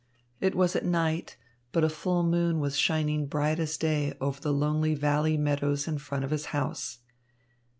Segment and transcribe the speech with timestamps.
[0.39, 1.37] It was at night,
[1.71, 5.99] but a full moon was shining bright as day over the lonely valley meadows in
[5.99, 7.01] front of his house.